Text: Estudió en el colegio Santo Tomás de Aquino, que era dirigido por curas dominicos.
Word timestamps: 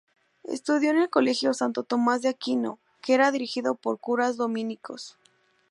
Estudió 0.45 0.89
en 0.89 0.97
el 0.97 1.11
colegio 1.11 1.53
Santo 1.53 1.83
Tomás 1.83 2.23
de 2.23 2.29
Aquino, 2.29 2.79
que 3.03 3.13
era 3.13 3.29
dirigido 3.31 3.75
por 3.75 3.99
curas 3.99 4.35
dominicos. 4.35 5.15